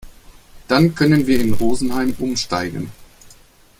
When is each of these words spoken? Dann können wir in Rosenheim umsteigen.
Dann 0.67 0.95
können 0.95 1.27
wir 1.27 1.39
in 1.39 1.53
Rosenheim 1.53 2.15
umsteigen. 2.17 2.89